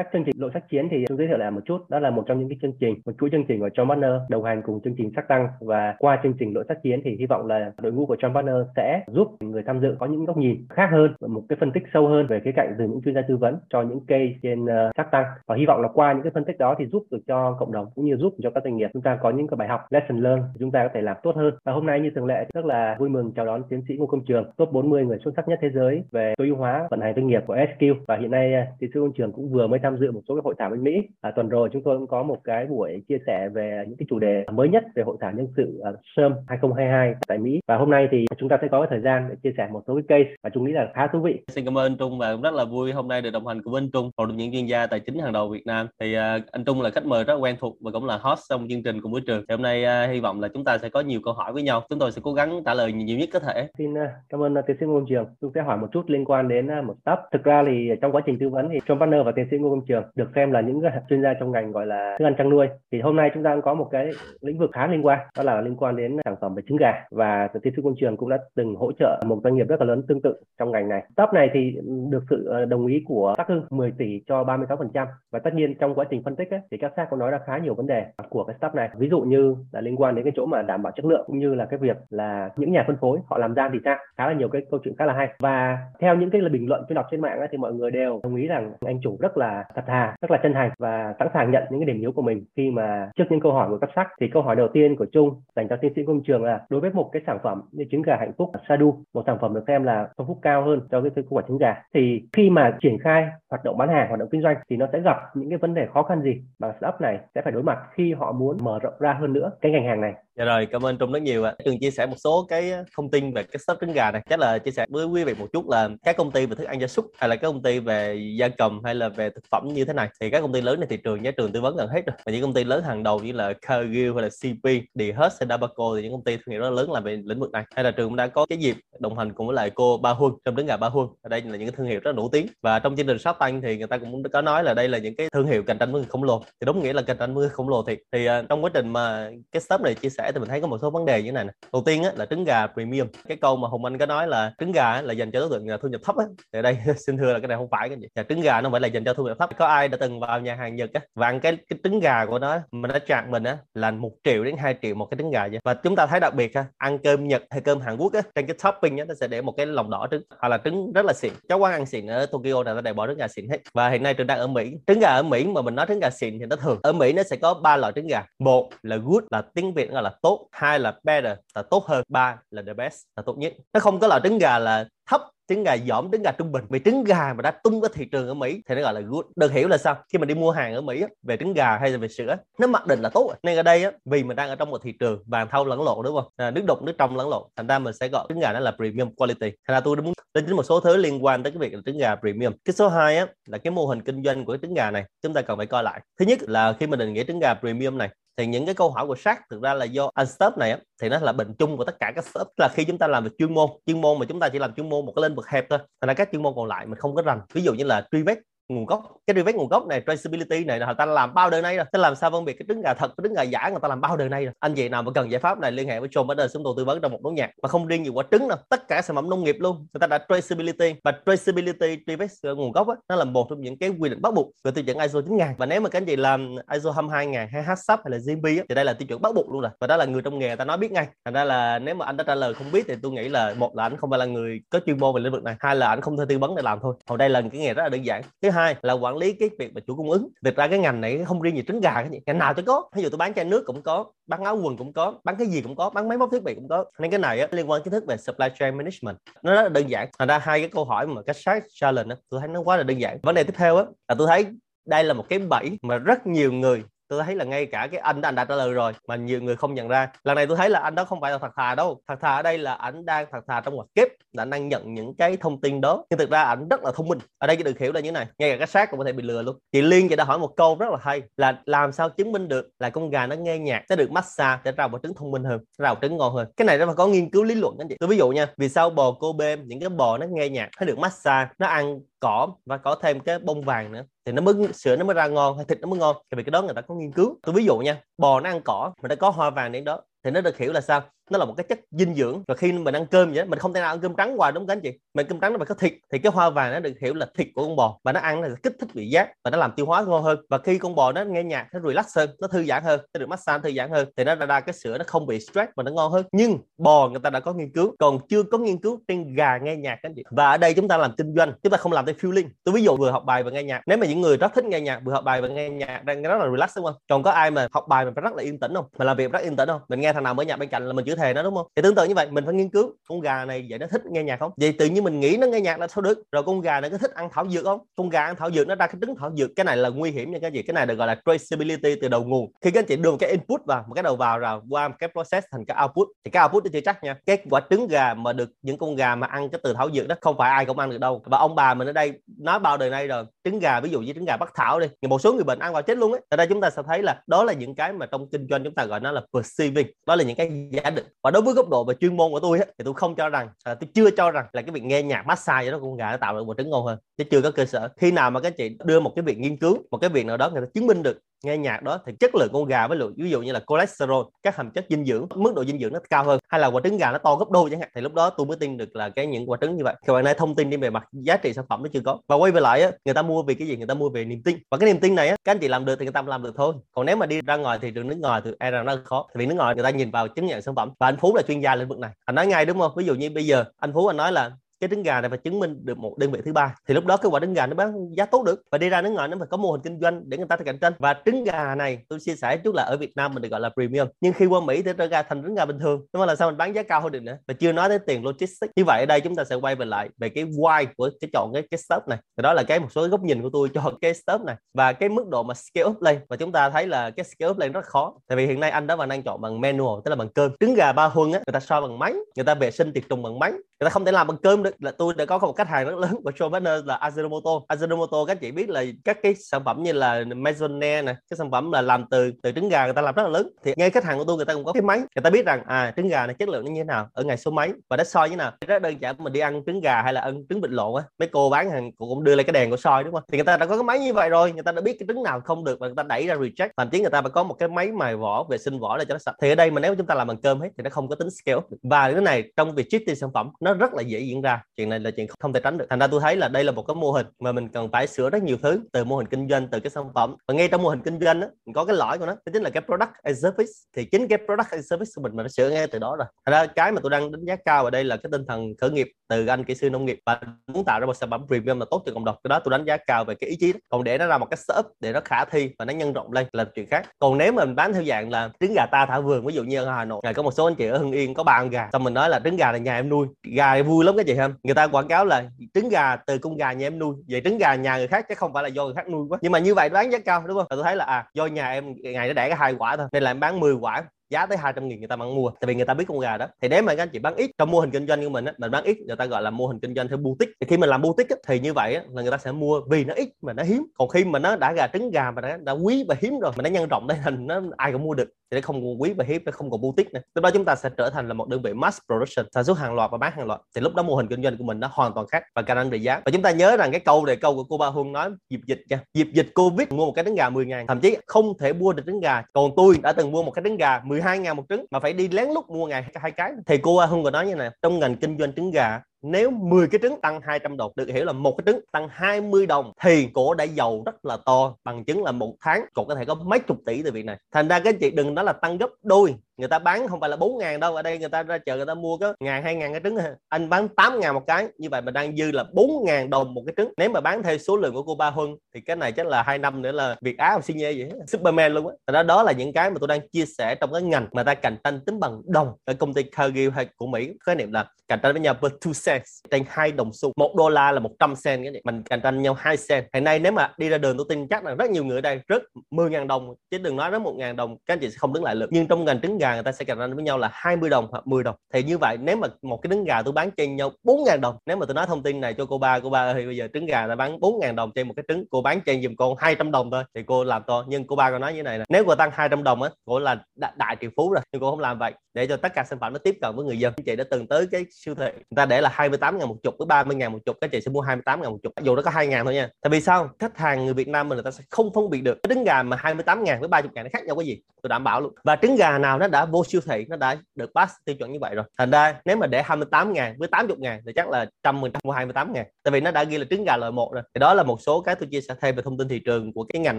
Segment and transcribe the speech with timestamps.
[0.00, 1.78] các chương trình nội sắc chiến thì tôi giới thiệu lại một chút.
[1.88, 4.10] Đó là một trong những cái chương trình một chuỗi chương trình của John Partner
[4.28, 5.48] đồng hành cùng chương trình sắc tăng.
[5.60, 8.34] Và qua chương trình nội sắc chiến thì hy vọng là đội ngũ của John
[8.34, 11.56] Partner sẽ giúp người tham dự có những góc nhìn khác hơn và một cái
[11.60, 14.00] phân tích sâu hơn về cái cạnh từ những chuyên gia tư vấn cho những
[14.06, 15.24] case trên uh, sắc tăng.
[15.46, 17.72] Và hy vọng là qua những cái phân tích đó thì giúp được cho cộng
[17.72, 19.80] đồng cũng như giúp cho các doanh nghiệp chúng ta có những cái bài học
[19.90, 21.54] lesson learn chúng ta có thể làm tốt hơn.
[21.64, 24.06] Và hôm nay như thường lệ rất là vui mừng chào đón tiến sĩ Ngô
[24.06, 27.00] Công Trường top 40 người xuất sắc nhất thế giới về tối ưu hóa vận
[27.00, 29.66] hành doanh nghiệp của SQ và hiện nay uh, tiến sĩ Công Trường cũng vừa
[29.66, 31.98] mới tham dự một số cái hội thảo bên Mỹ à, tuần rồi chúng tôi
[31.98, 35.02] cũng có một cái buổi chia sẻ về những cái chủ đề mới nhất về
[35.02, 38.58] hội thảo nhân sự uh, SERM 2022 tại Mỹ và hôm nay thì chúng ta
[38.62, 40.72] sẽ có cái thời gian để chia sẻ một số cái case và chúng nghĩ
[40.72, 41.40] là khá thú vị.
[41.48, 43.62] Xin cảm ơn anh Trung và cũng rất là vui hôm nay được đồng hành
[43.62, 45.86] cùng anh Trung, một trong những chuyên gia tài chính hàng đầu Việt Nam.
[46.00, 46.20] Thì uh,
[46.52, 49.00] anh Trung là khách mời rất quen thuộc và cũng là host trong chương trình
[49.00, 49.44] cùng với trường.
[49.48, 51.62] Thì hôm nay uh, hy vọng là chúng ta sẽ có nhiều câu hỏi với
[51.62, 51.82] nhau.
[51.88, 53.68] Chúng tôi sẽ cố gắng trả lời nhiều nhất có thể.
[53.78, 55.26] Xin uh, cảm ơn uh, tiến sĩ Ngô Trường.
[55.40, 57.18] Tôi sẽ hỏi một chút liên quan đến uh, một step.
[57.32, 59.79] Thực ra thì trong quá trình tư vấn thì John Partner và tiến sĩ Ngô
[59.80, 62.50] Công Trường được xem là những chuyên gia trong ngành gọi là thức ăn chăn
[62.50, 62.66] nuôi.
[62.92, 64.10] Thì hôm nay chúng ta cũng có một cái
[64.40, 66.92] lĩnh vực khá liên quan, đó là liên quan đến sản phẩm về trứng gà
[67.10, 69.86] và tiến sĩ Công Trường cũng đã từng hỗ trợ một doanh nghiệp rất là
[69.86, 71.02] lớn tương tự trong ngành này.
[71.16, 71.76] top này thì
[72.10, 75.74] được sự ờ, đồng ý của các Hưng 10 tỷ cho 36% và tất nhiên
[75.80, 77.86] trong quá trình phân tích ấy, thì các xác có nói ra khá nhiều vấn
[77.86, 78.88] đề của cái top này.
[78.96, 81.38] Ví dụ như là liên quan đến cái chỗ mà đảm bảo chất lượng cũng
[81.38, 84.26] như là cái việc là những nhà phân phối họ làm ra thì sao khá
[84.26, 86.84] là nhiều cái câu chuyện khá là hay và theo những cái là bình luận
[86.88, 89.36] tôi đọc trên mạng ấy, thì mọi người đều đồng ý rằng anh chủ rất
[89.36, 92.12] là thật thà rất là chân thành và sẵn sàng nhận những cái điểm yếu
[92.12, 92.44] của mình.
[92.56, 95.06] Khi mà trước những câu hỏi của cấp sắc thì câu hỏi đầu tiên của
[95.12, 97.84] Trung dành cho tiến sĩ công trường là đối với một cái sản phẩm như
[97.90, 100.80] trứng gà hạnh phúc Sadu, một sản phẩm được xem là phân phúc cao hơn
[100.90, 104.20] cho cái quả trứng gà, thì khi mà triển khai hoạt động bán hàng, hoạt
[104.20, 106.72] động kinh doanh thì nó sẽ gặp những cái vấn đề khó khăn gì mà
[106.78, 109.72] startup này sẽ phải đối mặt khi họ muốn mở rộng ra hơn nữa cái
[109.72, 110.14] ngành hàng này.
[110.40, 111.54] Dạ rồi, cảm ơn Trung rất nhiều ạ.
[111.64, 114.22] Trường chia sẻ một số cái ờ, thông tin về cái shop trứng gà này.
[114.30, 116.64] Chắc là chia sẻ với quý vị một chút là các công ty về thức
[116.64, 119.44] ăn gia súc hay là các công ty về gia cầm hay là về thực
[119.50, 121.60] phẩm như thế này thì các công ty lớn này thị trường giá trường tư
[121.60, 122.16] vấn gần hết rồi.
[122.26, 125.46] Và những công ty lớn hàng đầu như là Cargill hay là CP, Dehus hay
[125.48, 127.64] Dabaco thì những công ty thương hiệu rất lớn làm về lĩnh vực này.
[127.74, 130.10] Hay là trường cũng đã có cái dịp đồng hành cùng với lại cô Ba
[130.10, 131.06] Huân trong trứng gà Ba Huân.
[131.22, 133.36] Ở đây là những cái thương hiệu rất nổi tiếng và trong chương trình shop
[133.38, 135.78] tăng thì người ta cũng có nói là đây là những cái thương hiệu cạnh
[135.78, 136.38] tranh với người khổng lồ.
[136.38, 137.98] Thì đúng nghĩa là cạnh tranh với người khổng lồ thiệt.
[138.12, 140.66] Thì uh, trong quá trình mà cái shop này chia sẻ thì mình thấy có
[140.66, 141.52] một số vấn đề như thế này nè.
[141.72, 143.08] Đầu tiên á, là trứng gà premium.
[143.28, 145.68] Cái câu mà hùng anh có nói là trứng gà là dành cho đối tượng
[145.68, 146.24] à, thu nhập thấp á.
[146.52, 148.06] Thì ở đây xin thưa là cái này không phải cái gì.
[148.14, 149.50] Dạ, trứng gà nó phải là dành cho thu nhập thấp.
[149.58, 152.26] Có ai đã từng vào nhà hàng nhật á và ăn cái cái trứng gà
[152.26, 155.18] của nó mình đã chặt mình á là một triệu đến 2 triệu một cái
[155.18, 155.60] trứng gà vậy?
[155.64, 158.22] Và chúng ta thấy đặc biệt ha ăn cơm nhật hay cơm hàn quốc á
[158.34, 160.92] trên cái topping á nó sẽ để một cái lòng đỏ trứng hoặc là trứng
[160.92, 161.32] rất là xịn.
[161.48, 163.58] Cháu quán ăn xịn ở tokyo là nó đều bỏ trứng gà xịn hết.
[163.74, 164.72] Và hiện nay trường đang ở mỹ.
[164.86, 167.12] Trứng gà ở mỹ mà mình nói trứng gà xịn thì nó thường ở mỹ
[167.12, 168.22] nó sẽ có ba loại trứng gà.
[168.38, 172.04] Một là good là tiếng việt gọi là tốt hai là better là tốt hơn
[172.08, 173.52] ba là the best là tốt nhất.
[173.72, 176.64] Nó không có là trứng gà là thấp trứng gà giỏm trứng gà trung bình.
[176.68, 179.00] Vì trứng gà mà đã tung cái thị trường ở Mỹ thì nó gọi là
[179.00, 179.24] good.
[179.36, 179.96] Được hiểu là sao?
[180.12, 182.36] Khi mình đi mua hàng ở Mỹ á, về trứng gà hay là về sữa
[182.58, 183.36] nó mặc định là tốt rồi.
[183.42, 185.82] Nên ở đây á, vì mình đang ở trong một thị trường vàng thau lẫn
[185.82, 186.28] lộn đúng không?
[186.36, 187.42] À, nước đục nước trong lẫn lộn.
[187.56, 189.50] Thành ra mình sẽ gọi trứng gà nó là premium quality.
[189.68, 191.80] Thành ra tôi muốn đến chính một số thứ liên quan tới cái việc là
[191.86, 192.52] trứng gà premium.
[192.64, 195.04] Cái số 2 á là cái mô hình kinh doanh của cái trứng gà này
[195.22, 196.00] chúng ta cần phải coi lại.
[196.18, 198.90] Thứ nhất là khi mình định nghĩa trứng gà premium này thì những cái câu
[198.90, 201.76] hỏi của Shark thực ra là do Unstop này á, thì nó là bệnh chung
[201.76, 204.18] của tất cả các startup là khi chúng ta làm về chuyên môn chuyên môn
[204.18, 206.14] mà chúng ta chỉ làm chuyên môn một cái lĩnh vực hẹp thôi thành ra
[206.14, 207.40] các chuyên môn còn lại mình không có rành.
[207.52, 208.38] Ví dụ như là truy vết
[208.70, 211.50] nguồn gốc cái truy vết nguồn gốc này traceability này là người ta làm bao
[211.50, 211.86] đời nay rồi.
[211.92, 213.88] Thế làm sao phân biệt cái trứng gà thật với trứng gà giả người ta
[213.88, 214.54] làm bao đời nay rồi.
[214.58, 216.74] Anh chị nào mà cần giải pháp này liên hệ với John Bader chúng tôi
[216.76, 217.50] tư vấn trong một đống nhạc.
[217.62, 219.76] Mà không riêng gì quả trứng đâu tất cả sản phẩm nông nghiệp luôn.
[219.76, 220.94] Người ta đã traceability.
[221.04, 224.08] Và traceability truy vết ờ, nguồn gốc á, nó là một trong những cái quy
[224.08, 226.56] định bắt buộc về tiêu chuẩn ISO 9000 và nếu mà các anh chị làm
[226.72, 229.50] ISO 22000 hay HACCP hay là GMP á, thì đây là tiêu chuẩn bắt buộc
[229.50, 229.70] luôn rồi.
[229.80, 231.06] Và đó là người trong nghề người ta nói biết ngay.
[231.24, 233.54] Thành ra là nếu mà anh đã trả lời không biết thì tôi nghĩ là
[233.58, 235.76] một là anh không phải là người có chuyên môn về lĩnh vực này hai
[235.76, 236.94] là anh không thể tư vấn để làm thôi.
[237.06, 238.22] Còn đây là cái nghề rất là đơn giản.
[238.42, 240.28] Thứ hai hai là quản lý cái việc mà chuỗi cung ứng.
[240.44, 242.64] Thực ra cái ngành này không riêng gì trứng gà cái gì ngành nào tôi
[242.64, 242.88] có.
[242.96, 245.46] Ví dụ tôi bán chai nước cũng có bán áo quần cũng có bán cái
[245.46, 246.84] gì cũng có bán máy móc thiết bị cũng có.
[246.98, 249.16] Nên cái này á, liên quan kiến thức về supply chain management.
[249.42, 250.08] Nó rất là đơn giản.
[250.18, 252.76] Thành ra hai cái câu hỏi mà cách sát challenge á, tôi thấy nó quá
[252.76, 253.18] là đơn giản.
[253.22, 254.46] Vấn đề tiếp theo á là tôi thấy
[254.86, 258.00] đây là một cái bẫy mà rất nhiều người tôi thấy là ngay cả cái
[258.00, 260.08] anh anh đã trả lời rồi, mà nhiều người không nhận ra.
[260.24, 262.00] Lần này tôi thấy là anh đó không phải là thật thà đâu.
[262.08, 264.68] Thật thà ở đây là ảnh đang thật thà trong hoạt kép, là anh đang
[264.68, 266.04] nhận những cái thông tin đó.
[266.10, 267.18] Nhưng thực ra ảnh rất là thông minh.
[267.38, 269.22] Ở đây được hiểu là như này, ngay cả cái xác cũng có thể bị
[269.22, 269.56] lừa luôn.
[269.72, 272.48] Chị liên chị đã hỏi một câu rất là hay, là làm sao chứng minh
[272.48, 275.30] được là con gà nó nghe nhạc sẽ được massage để ra một trứng thông
[275.30, 276.48] minh hơn, ra một trứng ngon hơn?
[276.56, 277.96] Cái này nó phải có nghiên cứu lý luận anh chị.
[278.00, 280.68] Tôi ví dụ nha, vì sao bò cô bêm những cái bò nó nghe nhạc
[280.80, 284.04] nó được massage, nó ăn cỏ và có thêm cái bông vàng nữa?
[284.30, 286.16] Thì nó mới sữa nó mới ra ngon hay thịt nó mới ngon.
[286.30, 287.38] Thì vì cái đó người ta có nghiên cứu.
[287.42, 290.00] Tôi ví dụ nha, bò nó ăn cỏ mà nó có hoa vàng đến đó,
[290.24, 291.02] thì nó được hiểu là sao?
[291.30, 292.42] Nó là một cái chất dinh dưỡng.
[292.48, 294.66] Và khi mình ăn cơm vậy mình không thể nào ăn cơm trắng hoài đúng
[294.66, 294.92] không anh chị?
[295.14, 297.26] Mình cơm trắng nó phải có thịt thì cái hoa vàng nó được hiểu là
[297.36, 299.72] thịt của con bò và nó ăn là kích thích vị giác và nó làm
[299.76, 300.38] tiêu hóa ngon hơn.
[300.50, 303.18] Và khi con bò nó nghe nhạc nó relax hơn nó thư giãn hơn nó
[303.18, 305.70] được massage thư giãn hơn thì nó ra, ra cái sữa nó không bị stress
[305.76, 306.26] và nó ngon hơn.
[306.32, 309.58] Nhưng bò người ta đã có nghiên cứu còn chưa có nghiên cứu trên gà
[309.62, 310.22] nghe nhạc anh chị.
[310.30, 312.48] Và ở đây chúng ta làm kinh doanh chúng ta không làm theo feeling.
[312.64, 314.64] Tôi ví dụ vừa học bài và nghe nhạc nếu mà những người rất thích
[314.64, 316.94] nghe nhạc vừa học bài và nghe nhạc đang rất là relax đúng không?
[317.08, 318.84] Còn có ai mà học bài mà phải rất là yên tĩnh không?
[318.98, 319.80] Mà làm việc rất yên tĩnh không?
[319.88, 321.66] Mình nghe thằng nào mới nhạc bên cạnh là mình chữa thề nó đúng không?
[321.76, 324.02] Thì tương tự như vậy, mình phải nghiên cứu con gà này vậy nó thích
[324.06, 324.52] nghe nhạc không?
[324.56, 326.18] Vậy tự nhiên mình nghĩ nó nghe nhạc là sao được?
[326.32, 327.80] Rồi con gà này có thích ăn thảo dược không?
[327.96, 330.10] Con gà ăn thảo dược nó ra cái trứng thảo dược, cái này là nguy
[330.10, 332.52] hiểm nha các chị, cái này được gọi là traceability từ đầu nguồn.
[332.60, 334.88] Khi các anh chị đưa một cái input vào, một cái đầu vào rồi qua
[334.88, 337.16] một cái process thành cái output, thì cái output nó chưa chắc nha.
[337.26, 340.08] Cái quả trứng gà mà được, những con gà mà ăn cái từ thảo dược
[340.08, 341.22] đó, không phải ai cũng ăn được đâu.
[341.24, 344.00] Và ông bà mình ở đây nói bao đời nay rồi, trứng gà, ví dụ
[344.00, 346.20] như trứng gà bắc thảo đi một số người bệnh ăn vào chết luôn ấy.
[346.28, 348.64] Ở đây chúng ta sẽ thấy là đó là những cái mà trong kinh doanh
[348.64, 351.54] chúng ta gọi nó là perceiving, đó là những cái giả định và đối với
[351.54, 353.88] góc độ về chuyên môn của tôi ấy, thì tôi không cho rằng à, tôi
[353.94, 356.34] chưa cho rằng là cái việc nghe nhạc massage cho nó con gà nó tạo
[356.34, 356.98] được một trứng ngon hơn.
[357.18, 357.88] Chứ chưa có cơ sở.
[357.96, 360.36] Khi nào mà các chị đưa một cái việc nghiên cứu một cái việc nào
[360.36, 362.98] đó người ta chứng minh được nghe nhạc đó thì chất lượng con gà với
[362.98, 365.92] lượng, ví dụ như là cholesterol, các hàm chất dinh dưỡng, mức độ dinh dưỡng
[365.92, 366.40] nó cao hơn.
[366.48, 368.46] Hay là quả trứng gà nó to gấp đôi chẳng hạn, thì lúc đó tôi
[368.46, 369.94] mới tin được là cái những quả trứng như vậy.
[370.06, 372.18] Các bạn nay thông tin đi về mặt giá trị sản phẩm nó chưa có.
[372.28, 373.76] Và quay về lại á, người ta mua vì cái gì?
[373.76, 374.58] Người ta mua về niềm tin.
[374.70, 376.42] Và cái niềm tin này á, các anh chị làm được thì người ta làm
[376.42, 376.74] được thôi.
[376.92, 379.26] Còn nếu mà đi ra ngoài thị trường nước ngoài thì e rằng nó khó.
[379.34, 380.90] Vì nước ngoài người ta nhìn vào chứng nhận sản phẩm.
[380.98, 382.10] Và anh phú là chuyên gia lĩnh vực này.
[382.24, 382.92] Anh nói ngay đúng không?
[382.96, 384.50] Ví dụ như bây giờ, anh phú anh nói là
[384.80, 386.74] cái trứng gà này phải chứng minh được một đơn vị thứ ba.
[386.88, 389.02] Thì lúc đó cái quả trứng gà nó bán giá tốt được và đi ra
[389.02, 390.92] nước ngoài nó phải có mô hình kinh doanh để người ta cạnh tranh.
[390.98, 393.60] Và trứng gà này tôi chia sẻ chút là ở Việt Nam mình được gọi
[393.60, 394.08] là premium.
[394.20, 396.06] Nhưng khi qua Mỹ thì trứng gà thành trứng gà bình thường.
[396.12, 397.38] Nhưng mà là sao mình bán giá cao hơn được nữa?
[397.48, 398.72] Và chưa nói tới tiền logistics.
[398.76, 401.30] Như vậy ở đây chúng ta sẽ quay về lại về cái why của cái
[401.32, 402.18] chọn cái cái stop này.
[402.36, 404.56] Thì đó là cái một số góc nhìn của tôi cho cái stop này.
[404.74, 406.18] Và cái mức độ mà scale up lên.
[406.28, 408.14] Và chúng ta thấy là cái scale up lên rất khó.
[408.28, 410.52] Tại vì hiện nay anh đó và đang chọn bằng manual, tức là bằng cơm.
[410.60, 413.04] Trứng gà ba huân á, người ta so bằng máy, người ta vệ sinh tiệt
[413.08, 414.82] trùng bằng máy người ta không thể làm bằng cơm được.
[414.82, 417.66] Là tôi đã có một khách hàng rất lớn của show partner là Ajinomoto.
[417.66, 421.50] Ajinomoto các chị biết là các cái sản phẩm như là Maisonne này, cái sản
[421.50, 423.50] phẩm là làm từ từ trứng gà người ta làm rất là lớn.
[423.64, 424.98] Thì ngay khách hàng của tôi, người ta cũng có cái máy.
[424.98, 427.24] Người ta biết rằng à trứng gà này chất lượng nó như thế nào, ở
[427.24, 428.52] ngày số mấy, và đã soi như thế nào.
[428.66, 431.02] Rất đơn giản mình đi ăn trứng gà hay là ăn trứng vịt lộn á,
[431.18, 433.22] mấy cô bán hàng cũng đưa lên cái đèn của soi, đúng không?
[433.32, 435.06] Thì người ta đã có cái máy như vậy rồi, người ta đã biết cái
[435.08, 437.30] trứng nào không được và người ta đẩy ra reject thậm chí người ta phải
[437.30, 439.34] có một cái máy mài vỏ, vệ sinh vỏ để cho nó sạch.
[439.42, 441.14] Thì ở đây mà nếu chúng ta làm bằng cơm hết thì nó không có
[441.14, 441.60] tính scale.
[441.82, 444.62] Và cái này trong việc shifting sản phẩm, nó rất là dễ diễn ra.
[444.76, 445.86] Chuyện này là chuyện không thể tránh được.
[445.90, 448.06] Thành ra tôi thấy là đây là một cái mô hình mà mình cần phải
[448.06, 450.36] sửa rất nhiều thứ từ mô hình kinh doanh từ cái sản phẩm.
[450.48, 452.52] Và ngay trong mô hình kinh doanh đó, mình có cái lõi của nó đó
[452.52, 453.72] chính là cái product and service.
[453.96, 456.26] Thì chính cái product and service của mình mà nó sửa ngay từ đó rồi.
[456.46, 458.74] Thành ra cái mà tôi đang đánh giá cao ở đây là cái tinh thần
[458.80, 461.46] khởi nghiệp từ anh kỹ sư nông nghiệp và muốn tạo ra một sản phẩm
[461.46, 462.36] premium là tốt cho cộng đồng.
[462.44, 463.78] Cái đó tôi đánh giá cao về cái ý chí đó.
[463.88, 466.32] còn để nó ra một cái setup để nó khả thi và nó nhân rộng
[466.32, 467.08] lên là chuyện khác.
[467.18, 469.64] Còn nếu mà mình bán theo dạng là trứng gà ta thả vườn ví dụ
[469.64, 471.70] như ở Hà Nội có một số anh chị ở Hưng Yên có ba con
[471.70, 474.16] gà xong mình nói là trứng gà là nhà em nuôi gà gà vui lắm
[474.16, 476.98] các chị em người ta quảng cáo là trứng gà từ con gà nhà em
[476.98, 477.14] nuôi.
[477.28, 479.38] Vậy trứng gà nhà người khác chứ không phải là do người khác nuôi quá.
[479.42, 480.66] Nhưng mà như vậy bán giá cao đúng không?
[480.70, 483.06] Là tôi thấy là à do nhà em ngày nó đẻ cái hai quả thôi
[483.12, 485.50] nên là em bán 10 quả giá tới 200 nghìn người ta bán mua.
[485.60, 486.46] Tại vì người ta biết con gà đó.
[486.62, 488.44] Thì nếu mà các anh chị bán ít trong mô hình kinh doanh của mình
[488.44, 490.52] á, mình bán ít người ta gọi là mô hình kinh doanh theo boutique.
[490.60, 492.80] Thì khi mình làm boutique á, thì như vậy á, là người ta sẽ mua
[492.90, 493.86] vì nó ít mà nó hiếm.
[493.98, 496.52] Còn khi mà nó đã gà trứng gà mà đã, đã quý và hiếm rồi
[496.56, 499.02] mà nó nhân rộng đây thành nó ai cũng mua được thì nó không còn
[499.02, 500.20] quý và hiếm nó không còn boutique nữa.
[500.34, 502.78] Lúc đó chúng ta sẽ trở thành là một đơn vị mass production, sản xuất
[502.78, 503.60] hàng loạt và bán hàng loạt.
[503.74, 505.74] Thì lúc đó mô hình kinh doanh của mình nó hoàn toàn khác và khả
[505.74, 506.20] năng về giá.
[506.24, 508.60] Và chúng ta nhớ rằng cái câu này câu của cô ba hương nói, dịp
[508.66, 511.58] dịch nha, dịp dịch covid, mua một cái trứng gà 10 ngàn, thậm chí không
[511.58, 512.42] thể mua được trứng gà.
[512.52, 515.12] Còn tôi đã từng mua một cái trứng gà 12 ngàn một trứng mà phải
[515.12, 516.52] đi lén lút mua ngày hai cái.
[516.66, 519.50] Thì cô ba hương còn nói như này, trong ngành kinh doanh trứng gà nếu
[519.50, 522.92] 10 cái trứng tăng 200 đồng được hiểu là một cái trứng tăng 20 đồng
[523.02, 526.24] thì cổ đã giàu rất là to, bằng chứng là một tháng cổ có thể
[526.24, 527.36] có mấy chục tỷ từ việc này.
[527.52, 530.30] Thành ra các chị đừng nói là tăng gấp đôi người ta bán không phải
[530.30, 532.62] là 4 ngàn đâu, ở đây người ta ra chợ người ta mua có ngàn,
[532.62, 533.16] hai ngàn cái trứng
[533.48, 536.54] anh bán 8 ngàn một cái, như vậy mình đang dư là 4 ngàn đồng
[536.54, 536.92] một cái trứng.
[536.96, 539.42] Nếu mà bán theo số lượng của cô Ba Huân, thì cái này chắc là
[539.42, 541.10] hai năm nữa là Việt Á học sinh vậy.
[541.26, 542.12] Superman luôn á.
[542.12, 544.54] Đó đó là những cái mà tôi đang chia sẻ trong cái ngành mà ta
[544.54, 547.32] cạnh tranh tính bằng đồng ở công ty Cargill hay của Mỹ.
[547.46, 550.32] Khái niệm là cạnh tranh với nhau per two cents, trên hai đồng xu.
[550.36, 551.82] Một đô la là 100 cent cái này.
[551.84, 553.04] Mình cạnh tranh nhau hai cent.
[553.14, 555.20] Hiện nay nếu mà đi ra đường tôi tin chắc là rất nhiều người ở
[555.20, 558.10] đây rất 10 ngàn đồng, chứ đừng nói đến một ngàn đồng, các anh chị
[558.10, 558.68] sẽ không đứng lại được.
[558.70, 561.08] Nhưng trong ngành trứng gà người ta sẽ cạnh tranh với nhau là 20 đồng
[561.10, 561.56] hoặc 10 đồng.
[561.72, 564.56] Thì như vậy nếu mà một cái trứng gà tôi bán trên nhau 4.000 đồng
[564.66, 566.68] nếu mà tôi nói thông tin này cho cô ba cô ba ơi bây giờ
[566.74, 569.34] trứng gà ta bán 4.000 đồng trên một cái trứng cô bán trên giùm con
[569.38, 570.84] 200 đồng thôi thì cô làm to.
[570.88, 573.18] Nhưng cô ba còn nói như này nè nếu cô tăng 200 đồng á cô
[573.18, 575.12] là đại, đại triệu phú rồi nhưng cô không làm vậy.
[575.34, 577.46] Để cho tất cả sản phẩm nó tiếp cận với người dân chị đã từng
[577.46, 580.32] tới cái siêu thị người ta để là 28 ngàn một chục với 30 ngàn
[580.32, 582.44] một chục các chị sẽ mua 28 ngàn một chục dù nó có 2 ngàn
[582.44, 582.68] thôi nha.
[582.82, 583.30] Tại vì sao?
[583.38, 585.64] Khách hàng người Việt Nam mình người ta sẽ không phân biệt được cái trứng
[585.64, 588.20] gà mà 28 ngàn với 30 ngàn nó khác nhau cái gì tôi đảm bảo
[588.20, 588.34] luôn.
[588.44, 591.16] Và trứng gà nào nó đã đã vô siêu thị nó đã được pass tiêu
[591.18, 591.64] chuẩn như vậy rồi.
[591.78, 594.92] Thành ra nếu mà để 28 ngàn với 80 ngàn thì chắc là trăm mình
[595.04, 595.66] mua 28 ngàn.
[595.84, 597.22] Tại vì nó đã ghi là trứng gà loại một rồi.
[597.34, 599.52] Thì đó là một số cái tôi chia sẻ thêm về thông tin thị trường
[599.52, 599.98] của cái ngành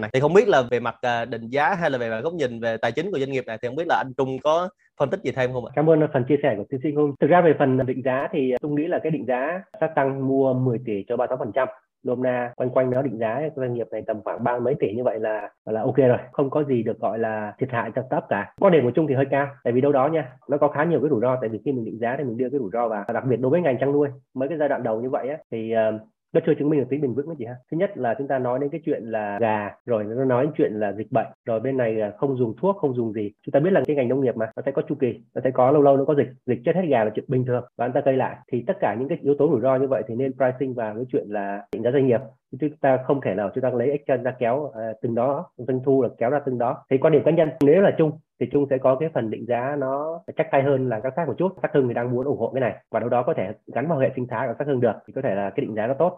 [0.00, 0.10] này.
[0.12, 2.60] Thì không biết là về mặt à, định giá hay là về mặt góc nhìn
[2.60, 4.68] về tài chính của doanh nghiệp này thì không biết là anh Trung có
[4.98, 5.72] phân tích gì thêm không ạ?
[5.74, 7.14] Cảm ơn phần chia sẻ của tiến sĩ Hùng.
[7.20, 10.28] Thực ra về phần định giá thì tôi nghĩ là cái định giá sẽ tăng
[10.28, 11.66] mua 10 tỷ cho 36%
[12.04, 14.94] nôm na quanh quanh nó định giá doanh nghiệp này tầm khoảng ba mấy tỷ
[14.94, 16.18] như vậy là là ok rồi.
[16.32, 18.54] Không có gì được gọi là thiệt hại cho startup cả.
[18.60, 20.84] Quan điểm của chung thì hơi cao tại vì đâu đó nha nó có khá
[20.84, 22.70] nhiều cái rủi ro tại vì khi mình định giá thì mình đưa cái rủi
[22.72, 23.04] ro vào.
[23.14, 25.36] Đặc biệt đối với ngành chăn nuôi mấy cái giai đoạn đầu như vậy á,
[25.50, 26.00] thì uh,
[26.32, 27.54] đất chưa chứng minh được tính bền vững đó chị ha.
[27.70, 30.52] Thứ nhất là chúng ta nói đến cái chuyện là gà rồi nó nói đến
[30.56, 33.30] chuyện là dịch bệnh rồi bên này không dùng thuốc không dùng gì.
[33.46, 35.40] Chúng ta biết là cái ngành nông nghiệp mà nó sẽ có chu kỳ nó
[35.44, 37.64] sẽ có lâu lâu nó có dịch dịch chết hết gà là chuyện bình thường.
[37.78, 39.86] Và chúng ta cây lại thì tất cả những cái yếu tố rủi ro như
[39.86, 42.20] vậy thì nên pricing vào cái chuyện là định giá doanh nghiệp.
[42.60, 45.80] Chúng ta không thể nào chúng ta lấy Excel ra kéo uh, từng đó doanh
[45.84, 46.84] thu là kéo ra từng đó.
[46.90, 48.10] Thì quan điểm cá nhân nếu là chung
[48.40, 51.28] thì chung sẽ có cái phần định giá nó chắc tay hơn là các khác
[51.28, 51.52] một chút.
[51.62, 53.88] Sắc hưng thì đang muốn ủng hộ cái này và đâu đó có thể gắn
[53.88, 55.86] vào hệ sinh thái của sắc hưng được thì có thể là cái định giá
[55.86, 56.10] nó tốt.